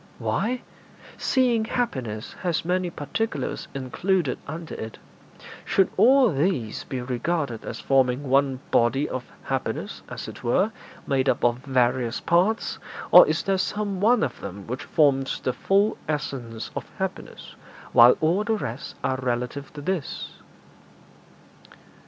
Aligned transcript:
'Why, 0.17 0.63
seeing 1.15 1.65
happiness 1.65 2.33
has 2.41 2.65
many 2.65 2.89
particulars 2.89 3.67
included 3.75 4.39
under 4.47 4.73
it, 4.73 4.97
should 5.63 5.91
all 5.95 6.31
these 6.33 6.83
be 6.85 7.03
regarded 7.03 7.63
as 7.63 7.79
forming 7.79 8.27
one 8.27 8.61
body 8.71 9.07
of 9.07 9.25
happiness, 9.43 10.01
as 10.09 10.27
it 10.27 10.43
were, 10.43 10.71
made 11.05 11.29
up 11.29 11.43
of 11.43 11.59
various 11.59 12.19
parts, 12.19 12.79
or 13.11 13.27
is 13.27 13.43
there 13.43 13.59
some 13.59 13.99
one 14.01 14.23
of 14.23 14.41
them 14.41 14.65
which 14.65 14.85
forms 14.85 15.39
the 15.39 15.53
full 15.53 15.99
essence 16.09 16.71
of 16.75 16.89
happiness, 16.97 17.53
while 17.91 18.17
all 18.21 18.43
the 18.43 18.55
rest 18.57 18.95
are 19.03 19.17
relative 19.21 19.71
to 19.73 19.81
this?' 19.81 20.29